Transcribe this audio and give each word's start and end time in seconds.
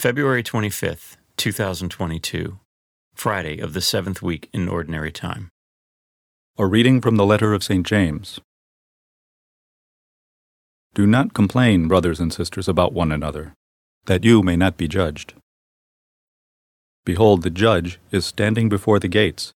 February 0.00 0.42
25th, 0.42 1.18
2022, 1.36 2.58
Friday 3.12 3.58
of 3.58 3.74
the 3.74 3.82
seventh 3.82 4.22
week 4.22 4.48
in 4.50 4.66
Ordinary 4.66 5.12
Time. 5.12 5.50
A 6.56 6.64
reading 6.64 7.02
from 7.02 7.16
the 7.16 7.26
letter 7.26 7.52
of 7.52 7.62
St. 7.62 7.86
James. 7.86 8.40
Do 10.94 11.06
not 11.06 11.34
complain, 11.34 11.86
brothers 11.86 12.18
and 12.18 12.32
sisters, 12.32 12.66
about 12.66 12.94
one 12.94 13.12
another, 13.12 13.52
that 14.06 14.24
you 14.24 14.42
may 14.42 14.56
not 14.56 14.78
be 14.78 14.88
judged. 14.88 15.34
Behold, 17.04 17.42
the 17.42 17.50
judge 17.50 18.00
is 18.10 18.24
standing 18.24 18.70
before 18.70 19.00
the 19.00 19.06
gates. 19.06 19.52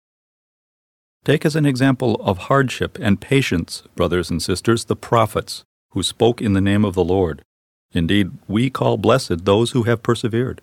Take 1.24 1.46
as 1.46 1.56
an 1.56 1.64
example 1.64 2.16
of 2.16 2.50
hardship 2.52 2.98
and 3.00 3.18
patience, 3.18 3.82
brothers 3.96 4.28
and 4.28 4.42
sisters, 4.42 4.84
the 4.84 4.94
prophets 4.94 5.64
who 5.92 6.02
spoke 6.02 6.42
in 6.42 6.52
the 6.52 6.60
name 6.60 6.84
of 6.84 6.92
the 6.92 7.02
Lord. 7.02 7.40
Indeed, 7.94 8.32
we 8.48 8.70
call 8.70 8.96
blessed 8.98 9.44
those 9.44 9.70
who 9.70 9.84
have 9.84 10.02
persevered. 10.02 10.62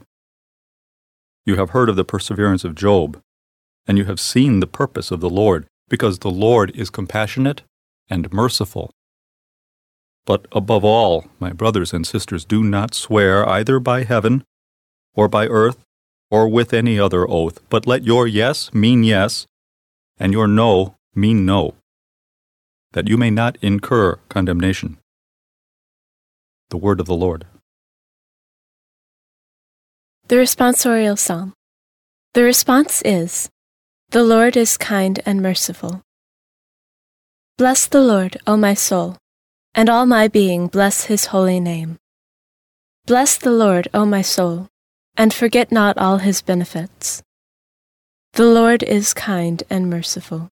You 1.45 1.55
have 1.55 1.71
heard 1.71 1.89
of 1.89 1.95
the 1.95 2.05
perseverance 2.05 2.63
of 2.63 2.75
Job, 2.75 3.19
and 3.87 3.97
you 3.97 4.05
have 4.05 4.19
seen 4.19 4.59
the 4.59 4.67
purpose 4.67 5.09
of 5.09 5.21
the 5.21 5.29
Lord, 5.29 5.65
because 5.89 6.19
the 6.19 6.29
Lord 6.29 6.75
is 6.75 6.89
compassionate 6.89 7.63
and 8.09 8.31
merciful. 8.31 8.91
But 10.25 10.45
above 10.51 10.83
all, 10.83 11.25
my 11.39 11.51
brothers 11.51 11.93
and 11.93 12.05
sisters, 12.05 12.45
do 12.45 12.63
not 12.63 12.93
swear 12.93 13.47
either 13.47 13.79
by 13.79 14.03
heaven, 14.03 14.43
or 15.15 15.27
by 15.27 15.47
earth, 15.47 15.83
or 16.29 16.47
with 16.47 16.73
any 16.73 16.99
other 16.99 17.27
oath, 17.29 17.59
but 17.69 17.87
let 17.87 18.03
your 18.03 18.27
yes 18.27 18.73
mean 18.73 19.03
yes, 19.03 19.47
and 20.19 20.31
your 20.31 20.47
no 20.47 20.95
mean 21.15 21.45
no, 21.45 21.75
that 22.93 23.07
you 23.07 23.17
may 23.17 23.29
not 23.31 23.57
incur 23.61 24.19
condemnation. 24.29 24.97
The 26.71 26.77
word 26.77 27.01
of 27.01 27.05
the 27.05 27.15
Lord. 27.15 27.45
The 30.29 30.37
responsorial 30.37 31.19
psalm. 31.19 31.51
The 32.33 32.43
response 32.43 33.01
is 33.03 33.49
The 34.11 34.23
Lord 34.23 34.55
is 34.55 34.77
kind 34.77 35.19
and 35.25 35.41
merciful. 35.41 36.01
Bless 37.57 37.87
the 37.87 37.99
Lord, 37.99 38.37
O 38.47 38.55
my 38.55 38.73
soul, 38.73 39.17
and 39.75 39.89
all 39.89 40.05
my 40.05 40.29
being 40.29 40.67
bless 40.67 41.11
his 41.11 41.25
holy 41.25 41.59
name. 41.59 41.97
Bless 43.05 43.35
the 43.35 43.51
Lord, 43.51 43.89
O 43.93 44.05
my 44.05 44.21
soul, 44.21 44.69
and 45.17 45.33
forget 45.33 45.73
not 45.73 45.97
all 45.97 46.19
his 46.19 46.41
benefits. 46.41 47.21
The 48.31 48.45
Lord 48.45 48.81
is 48.81 49.13
kind 49.13 49.61
and 49.69 49.89
merciful. 49.89 50.47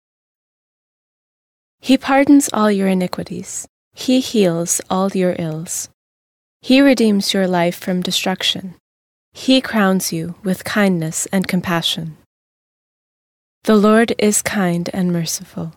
He 1.80 1.98
pardons 1.98 2.50
all 2.52 2.70
your 2.70 2.90
iniquities. 2.90 3.70
He 3.94 4.20
heals 4.20 4.82
all 4.90 5.10
your 5.12 5.38
ills. 5.40 5.88
He 6.62 6.82
redeems 6.82 7.34
your 7.34 7.48
life 7.48 7.78
from 7.78 8.02
destruction. 8.02 8.76
He 9.34 9.62
crowns 9.62 10.12
you 10.12 10.36
with 10.44 10.64
kindness 10.64 11.26
and 11.32 11.48
compassion. 11.48 12.18
The 13.64 13.76
Lord 13.76 14.14
is 14.18 14.42
kind 14.42 14.90
and 14.94 15.12
merciful. 15.12 15.74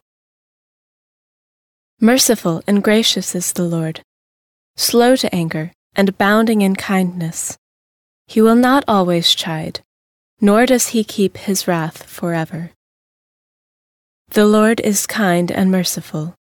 Merciful 2.00 2.62
and 2.66 2.82
gracious 2.82 3.34
is 3.34 3.52
the 3.52 3.62
Lord, 3.62 4.02
slow 4.76 5.14
to 5.16 5.32
anger 5.34 5.72
and 5.94 6.08
abounding 6.08 6.62
in 6.62 6.74
kindness. 6.74 7.56
He 8.26 8.40
will 8.40 8.56
not 8.56 8.82
always 8.88 9.34
chide, 9.34 9.80
nor 10.40 10.66
does 10.66 10.88
he 10.88 11.04
keep 11.04 11.36
his 11.36 11.68
wrath 11.68 12.04
forever. 12.04 12.70
The 14.30 14.46
Lord 14.46 14.80
is 14.80 15.06
kind 15.06 15.52
and 15.52 15.70
merciful. 15.70 16.34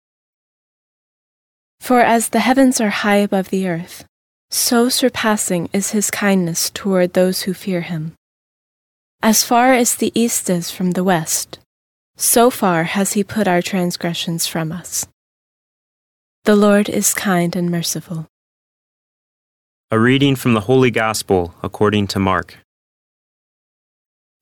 For 1.80 2.00
as 2.00 2.28
the 2.28 2.40
heavens 2.40 2.80
are 2.80 2.90
high 2.90 3.16
above 3.16 3.48
the 3.48 3.66
earth, 3.66 4.04
so 4.50 4.88
surpassing 4.88 5.68
is 5.72 5.90
his 5.90 6.10
kindness 6.10 6.70
toward 6.70 7.12
those 7.12 7.42
who 7.42 7.54
fear 7.54 7.82
him. 7.82 8.14
As 9.22 9.44
far 9.44 9.72
as 9.72 9.96
the 9.96 10.12
east 10.14 10.48
is 10.48 10.70
from 10.70 10.92
the 10.92 11.04
west, 11.04 11.58
so 12.16 12.50
far 12.50 12.84
has 12.84 13.12
he 13.12 13.24
put 13.24 13.48
our 13.48 13.62
transgressions 13.62 14.46
from 14.46 14.72
us. 14.72 15.06
The 16.44 16.56
Lord 16.56 16.88
is 16.88 17.14
kind 17.14 17.54
and 17.54 17.70
merciful. 17.70 18.26
A 19.90 19.98
reading 19.98 20.36
from 20.36 20.54
the 20.54 20.62
Holy 20.62 20.90
Gospel 20.90 21.54
according 21.62 22.06
to 22.08 22.18
Mark. 22.18 22.58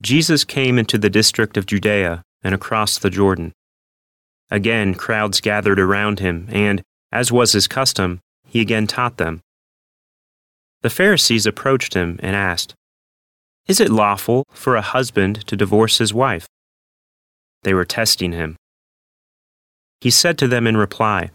Jesus 0.01 0.43
came 0.43 0.77
into 0.77 0.97
the 0.97 1.09
district 1.09 1.57
of 1.57 1.65
Judea 1.65 2.21
and 2.43 2.53
across 2.53 2.97
the 2.97 3.09
Jordan. 3.09 3.53
Again, 4.51 4.93
crowds 4.93 5.41
gathered 5.41 5.79
around 5.79 6.19
him, 6.19 6.47
and, 6.51 6.81
as 7.11 7.31
was 7.31 7.51
his 7.51 7.67
custom, 7.67 8.19
he 8.45 8.61
again 8.61 8.87
taught 8.87 9.17
them. 9.17 9.41
The 10.81 10.89
Pharisees 10.89 11.45
approached 11.45 11.93
him 11.93 12.19
and 12.21 12.35
asked, 12.35 12.75
Is 13.67 13.79
it 13.79 13.89
lawful 13.89 14.45
for 14.51 14.75
a 14.75 14.81
husband 14.81 15.47
to 15.47 15.55
divorce 15.55 15.97
his 15.97 16.13
wife? 16.13 16.47
They 17.63 17.73
were 17.73 17.85
testing 17.85 18.31
him. 18.31 18.55
He 20.01 20.11
said 20.11 20.37
to 20.37 20.47
them 20.47 20.67
in 20.67 20.77
reply, 20.77 21.31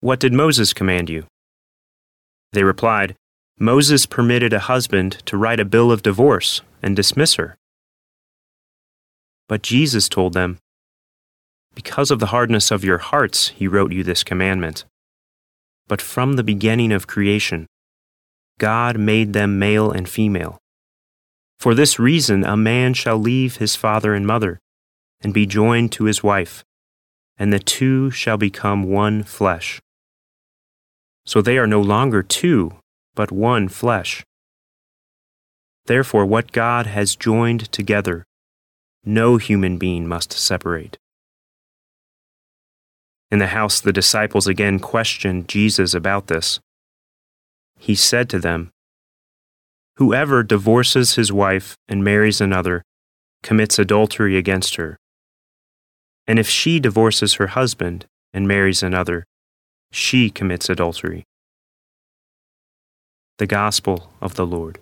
What 0.00 0.20
did 0.20 0.32
Moses 0.32 0.72
command 0.72 1.10
you? 1.10 1.26
They 2.52 2.62
replied, 2.62 3.16
Moses 3.58 4.06
permitted 4.06 4.52
a 4.52 4.60
husband 4.60 5.18
to 5.26 5.36
write 5.36 5.60
a 5.60 5.64
bill 5.64 5.92
of 5.92 6.02
divorce 6.02 6.62
and 6.82 6.96
dismiss 6.96 7.34
her. 7.34 7.56
But 9.48 9.62
Jesus 9.62 10.08
told 10.08 10.32
them, 10.32 10.58
Because 11.74 12.10
of 12.10 12.20
the 12.20 12.26
hardness 12.26 12.70
of 12.70 12.84
your 12.84 12.98
hearts, 12.98 13.48
he 13.48 13.66
wrote 13.66 13.92
you 13.92 14.04
this 14.04 14.22
commandment. 14.22 14.84
But 15.88 16.00
from 16.00 16.34
the 16.34 16.44
beginning 16.44 16.92
of 16.92 17.08
creation, 17.08 17.66
God 18.60 18.98
made 18.98 19.32
them 19.32 19.58
male 19.58 19.90
and 19.90 20.06
female. 20.06 20.58
For 21.58 21.74
this 21.74 21.98
reason, 21.98 22.44
a 22.44 22.56
man 22.56 22.94
shall 22.94 23.18
leave 23.18 23.56
his 23.56 23.74
father 23.74 24.14
and 24.14 24.26
mother, 24.26 24.60
and 25.20 25.34
be 25.34 25.46
joined 25.46 25.92
to 25.92 26.04
his 26.04 26.22
wife, 26.22 26.62
and 27.38 27.52
the 27.52 27.58
two 27.58 28.10
shall 28.10 28.36
become 28.36 28.82
one 28.84 29.24
flesh. 29.24 29.80
So 31.24 31.40
they 31.40 31.56
are 31.56 31.66
no 31.66 31.80
longer 31.80 32.22
two, 32.22 32.72
but 33.14 33.32
one 33.32 33.68
flesh. 33.68 34.22
Therefore, 35.86 36.26
what 36.26 36.52
God 36.52 36.86
has 36.86 37.16
joined 37.16 37.72
together, 37.72 38.24
no 39.04 39.38
human 39.38 39.78
being 39.78 40.06
must 40.06 40.32
separate. 40.32 40.98
In 43.30 43.38
the 43.38 43.48
house, 43.48 43.80
the 43.80 43.92
disciples 43.92 44.46
again 44.46 44.80
questioned 44.80 45.48
Jesus 45.48 45.94
about 45.94 46.26
this 46.26 46.60
he 47.80 47.94
said 47.94 48.28
to 48.28 48.38
them, 48.38 48.70
Whoever 49.96 50.42
divorces 50.42 51.14
his 51.14 51.32
wife 51.32 51.74
and 51.88 52.04
marries 52.04 52.40
another 52.40 52.82
commits 53.42 53.78
adultery 53.78 54.36
against 54.36 54.76
her. 54.76 54.98
And 56.26 56.38
if 56.38 56.48
she 56.48 56.78
divorces 56.78 57.34
her 57.34 57.48
husband 57.48 58.06
and 58.32 58.46
marries 58.46 58.82
another, 58.82 59.24
she 59.90 60.30
commits 60.30 60.68
adultery. 60.68 61.24
The 63.38 63.46
Gospel 63.46 64.12
of 64.20 64.34
the 64.34 64.46
Lord. 64.46 64.80